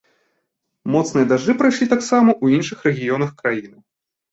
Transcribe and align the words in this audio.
Моцныя 0.95 1.25
дажджы 1.33 1.55
прайшлі 1.61 1.89
таксама 1.93 2.29
ў 2.43 2.61
іншых 2.61 2.77
рэгіёнах 2.91 3.31
краіны. 3.45 3.75